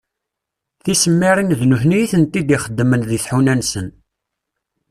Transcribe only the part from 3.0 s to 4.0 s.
deg tḥuna-nsen.